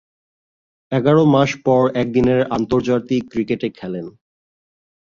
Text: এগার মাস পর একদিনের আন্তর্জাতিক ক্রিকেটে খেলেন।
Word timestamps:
এগার 0.91 1.17
মাস 1.33 1.51
পর 1.65 1.83
একদিনের 1.95 2.41
আন্তর্জাতিক 2.57 3.21
ক্রিকেটে 3.31 3.67
খেলেন। 3.77 4.05